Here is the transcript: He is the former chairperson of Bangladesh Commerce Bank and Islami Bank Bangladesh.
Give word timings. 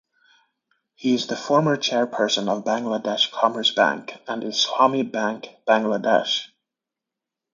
He 0.95 1.13
is 1.13 1.27
the 1.27 1.35
former 1.35 1.77
chairperson 1.77 2.49
of 2.49 2.63
Bangladesh 2.63 3.29
Commerce 3.31 3.69
Bank 3.69 4.17
and 4.27 4.41
Islami 4.41 5.03
Bank 5.11 5.57
Bangladesh. 5.67 6.47